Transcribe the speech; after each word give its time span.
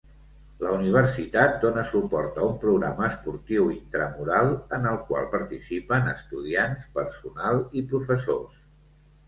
La 0.67 0.69
universitat 0.75 1.57
dona 1.65 1.83
suport 1.91 2.39
a 2.39 2.47
un 2.53 2.55
programa 2.63 3.05
esportiu 3.09 3.69
intramural 3.75 4.51
en 4.79 4.89
el 4.95 4.99
qual 5.11 5.29
participen 5.37 6.11
estudiants, 6.17 6.91
personal 6.99 7.65
i 7.83 7.89
professors. 7.97 8.61